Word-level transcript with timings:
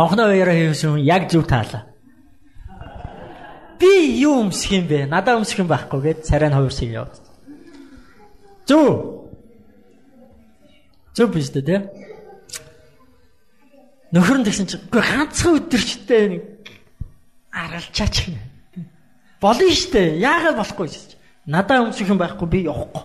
Хонхноо 0.00 0.32
баяраа 0.32 0.56
хийсэн 0.56 0.96
яг 0.96 1.28
зөв 1.28 1.44
таалаа. 1.44 1.84
Би 3.76 4.16
юу 4.24 4.48
өмсөх 4.48 4.72
юм 4.72 4.88
бэ? 4.88 5.04
Надаа 5.04 5.36
өмсөх 5.36 5.60
юм 5.60 5.68
байхгүй 5.68 6.00
гэд 6.00 6.24
царай 6.24 6.48
нь 6.48 6.56
хувирсыг 6.56 6.88
яваад. 6.88 7.20
Зөв. 8.64 9.28
Зөв 11.12 11.28
биш 11.36 11.52
дээ 11.52 11.64
тий. 11.68 11.80
Нөхөр 14.16 14.40
нь 14.40 14.46
тэгсэн 14.48 14.66
чинь 14.72 14.84
үгүй 14.88 15.04
ганцхан 15.04 15.68
өдөрчтэй 15.68 16.24
нэг 16.32 16.42
аргалчаач 17.52 18.32
юм. 18.32 18.40
Болно 19.36 19.68
штэ. 19.68 20.16
Яагаад 20.16 20.56
болохгүй 20.64 20.88
гэж. 20.88 21.20
Надаа 21.44 21.84
өмсөх 21.84 22.08
юм 22.08 22.16
байхгүй 22.16 22.48
би 22.48 22.64
явахгүй. 22.64 23.04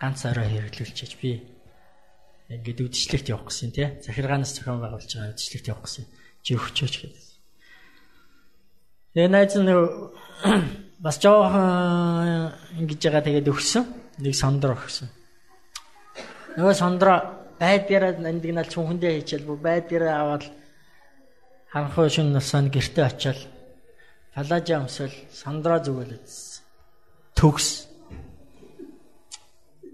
ганц 0.00 0.24
орой 0.28 0.48
хэрэглүүлчихэж 0.50 1.12
би 1.20 1.30
ингээд 2.52 2.84
үдшилтэд 2.86 3.32
явах 3.32 3.50
гэсэн 3.50 3.70
тий. 3.74 3.88
Захиргаанаас 4.04 4.54
зохион 4.54 4.80
байгуулж 4.80 5.10
байгаа 5.10 5.34
үдшилтэд 5.34 5.66
явах 5.72 5.84
гэсэн. 5.88 6.04
Чи 6.44 6.54
өгчөөч 6.54 6.94
гэдэг. 7.02 7.24
Тэгээ 9.16 9.30
найз 9.32 9.54
нь 9.58 9.72
бас 11.04 11.16
жоохон 11.18 12.54
ингэж 12.78 13.00
байгаа 13.02 13.24
тэгээд 13.26 13.50
өгсөн. 13.50 13.84
Нэг 14.22 14.34
сондор 14.36 14.78
өгсөн. 14.78 15.08
Нөгөө 16.56 16.74
сондро 16.76 17.14
байдгаараа 17.60 18.20
нандинал 18.20 18.68
чүнхэндээ 18.68 19.12
хийчихэл 19.16 19.48
бүр 19.48 19.60
байдгаараа 19.64 20.14
аваад 20.22 20.44
ханхуу 21.72 22.08
шин 22.08 22.32
насанд 22.32 22.72
гэрте 22.72 23.02
очиад 23.04 23.40
палажа 24.32 24.80
өмсөл 24.80 25.12
сондро 25.32 25.76
зүгэлээд 25.80 26.28
төгс 27.36 27.88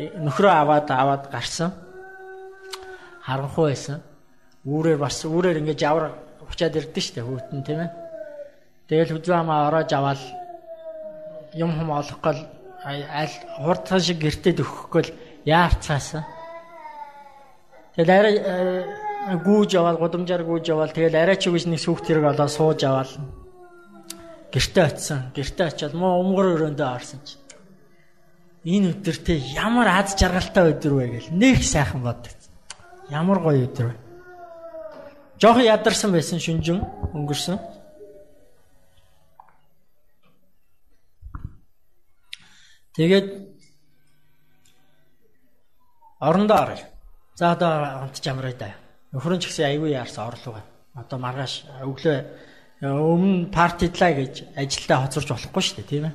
Нөхрөө 0.00 0.52
аваад 0.52 0.88
аваад 0.88 1.24
гарсан. 1.28 1.72
Харанхуй 3.26 3.70
байсан. 3.72 4.00
Үүрээр 4.64 4.98
бас 5.00 5.20
үүрээр 5.24 5.60
ингэж 5.60 5.80
явар 5.84 6.16
учаад 6.48 6.76
ирдэ 6.76 7.00
штэ 7.00 7.20
хүүтэн 7.20 7.60
тийм 7.64 7.80
ээ. 7.84 7.90
Тэгэл 8.88 9.12
хүзүү 9.16 9.34
хамаа 9.36 9.68
ороож 9.68 9.90
аваад 9.92 10.20
юм 11.54 11.70
хум 11.76 11.90
олохгүй 11.90 12.36
аль 12.84 13.36
хурдхан 13.60 14.00
шиг 14.00 14.18
гэртээ 14.24 14.60
өгөхгүй 14.60 15.04
яарцаасан. 15.44 16.24
Тэгэл 17.96 18.10
арай 18.10 18.34
э, 18.40 18.84
гүүж 19.44 19.76
аваад 19.76 19.98
гудамжаар 20.00 20.44
гүүж 20.44 20.66
аваад 20.72 20.94
тэгэл 20.94 21.16
арай 21.16 21.36
ч 21.36 21.48
үгүйс 21.50 21.66
нэг 21.68 21.80
сүхт 21.80 22.08
хэрэг 22.08 22.24
олоо 22.32 22.48
сууж 22.48 22.80
аваад 22.84 23.10
гэртээ 24.52 24.84
очисон. 24.84 25.20
Гэртээ 25.36 25.66
очиод 25.66 25.94
муу 25.94 26.20
өмгөр 26.22 26.46
өрөөндөө 26.56 26.88
орсон 26.88 27.20
чи. 27.26 27.39
Энэ 28.64 28.92
өдөртөө 28.92 29.36
ямар 29.56 29.88
аз 29.88 30.12
жаргалтай 30.20 30.74
өдөр 30.74 30.92
вэ 31.00 31.06
гэл 31.16 31.28
нэг 31.32 31.64
сайхан 31.64 32.04
боддог. 32.04 32.36
Ямар 33.08 33.40
гоё 33.40 33.64
өдөр 33.64 33.86
вэ. 33.88 33.96
Жохон 35.40 35.64
ядарсан 35.64 36.12
байсан 36.12 36.36
шүнжин 36.36 36.84
өнгөрсөн. 37.16 37.56
Тэгээд 42.92 43.28
орондоо 46.20 46.58
оръё. 46.60 46.84
За 47.40 47.52
одоо 47.56 48.04
онтч 48.04 48.28
амраа 48.28 48.52
да. 48.52 48.76
Нөхөр 49.16 49.36
нь 49.36 49.40
ч 49.40 49.48
гэсэн 49.48 49.72
аягүй 49.72 49.96
яарсан 49.96 50.28
орлого. 50.28 50.60
Одоо 50.92 51.16
маргааш 51.16 51.64
өглөө 51.80 52.18
өмнө 52.84 53.48
партидлаа 53.48 54.12
гэж 54.12 54.52
ажилдаа 54.52 55.08
хоцорч 55.08 55.28
болохгүй 55.32 55.62
шүү 55.64 55.76
дээ, 55.80 55.88
тийм 55.88 56.04
ээ. 56.12 56.14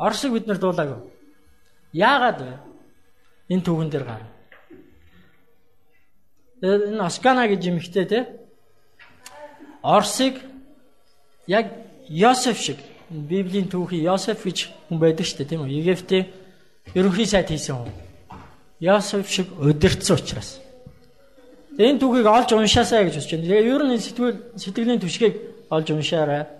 Оршиг 0.00 0.32
бид 0.32 0.46
нар 0.48 0.56
дуулаагүй. 0.56 0.96
Яагаад 1.92 2.40
вэ? 2.40 2.54
Энэ 3.52 3.64
түүхэн 3.66 3.90
дээр 3.92 4.04
гар. 4.08 4.22
Энэ 6.64 7.04
Оскана 7.04 7.44
гэж 7.48 7.68
юмхтэй 7.68 8.06
те. 8.08 8.20
Орсыг 9.82 10.40
яг 11.46 11.66
Йосеф 12.08 12.58
шиг 12.58 12.78
Библийн 13.10 13.68
түүхий 13.68 14.00
Йосеф 14.00 14.44
гэж 14.44 14.72
хүн 14.88 14.98
байдаг 14.98 15.26
шүү 15.26 15.44
дээ 15.44 15.50
тийм 15.52 15.62
үү? 15.68 15.76
Египтийн 15.84 16.26
ерөнхий 16.94 17.26
сайд 17.26 17.52
хийсэн 17.52 17.76
хүн. 17.76 17.92
Йосеф 18.80 19.28
шиг 19.28 19.52
удирдсан 19.60 20.16
учраас. 20.16 20.60
Энэ 21.76 22.00
түүхийг 22.00 22.26
олж 22.26 22.52
уншаасаа 22.56 23.04
гэж 23.04 23.20
бодож 23.20 23.30
байна. 23.30 23.44
Тэгээ 23.44 23.68
ер 23.68 23.82
нь 23.84 24.00
сэтгэл 24.00 24.36
сэтгэлийн 24.56 25.00
түшгийг 25.00 25.34
олж 25.68 25.86
уншаарай. 25.92 26.59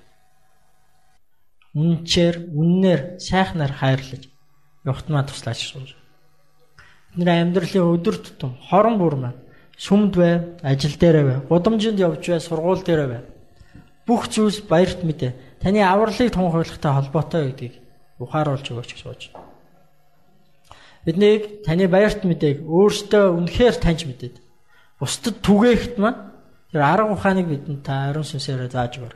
үнчээр, 1.75 2.51
үннээр, 2.51 3.01
сайхнаар 3.19 3.71
хайрлаж 3.71 4.27
явахтмаа 4.83 5.23
туслаач 5.23 5.59
шууд. 5.61 5.95
Бидний 7.15 7.41
амьдралын 7.41 7.91
өдөр 7.95 8.15
тутам 8.19 8.57
хорон 8.69 8.97
бүр 8.99 9.15
маань 9.15 9.39
сүмд 9.77 10.13
бай, 10.15 10.33
ажил 10.63 10.95
дээрээ 10.95 11.25
бай, 11.25 11.37
гудамжинд 11.47 11.99
явж 11.99 12.23
бай, 12.27 12.39
сургууль 12.39 12.83
дээрээ 12.83 13.07
бай. 13.07 13.21
Бүх 14.07 14.27
зүйлс 14.27 14.67
баярт 14.67 15.03
мэдээ. 15.03 15.61
Таны 15.61 15.79
авралыг 15.85 16.33
тунхаглагтай 16.33 16.91
холбоотой 16.91 17.51
гэдгийг 17.51 17.75
ухааруулж 18.19 18.65
өгөөч 18.67 18.89
гэж 18.93 19.01
сууж. 19.01 19.21
Биднийг 21.05 21.65
таны 21.65 21.87
баярт 21.87 22.21
мэдээг 22.25 22.61
өөртөө 22.65 23.25
үнэхээр 23.37 23.75
таньж 23.81 24.05
мэдээд 24.05 24.35
бусдад 25.01 25.41
түгээхт 25.41 25.97
маань 25.97 26.29
тэр 26.69 26.81
арга 26.85 27.13
ухааныг 27.13 27.49
бидэнд 27.49 27.81
та 27.81 28.13
ариун 28.13 28.25
сүнсээр 28.25 28.69
зааж 28.69 29.01
өгөр. 29.01 29.15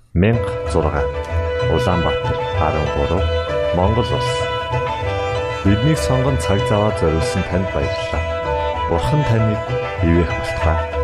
16 0.13 0.73
Улаанбаатар 1.71 2.35
13 2.59 3.75
Монгол 3.77 4.03
улс. 4.03 4.31
Биднийг 5.63 5.97
сонгон 5.97 6.37
цаг 6.37 6.59
зав 6.67 6.79
аваад 6.79 6.99
зориулсан 6.99 7.43
танд 7.49 7.67
баярлалаа. 7.73 8.89
Бурхан 8.89 9.23
таныг 9.23 9.59
бивээх 10.03 10.27
болтугай 10.27 11.00